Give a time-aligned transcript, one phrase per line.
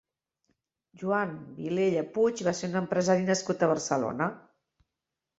[1.01, 4.31] Joan Vilella Puig va ser un empresari nascut a Barcelona.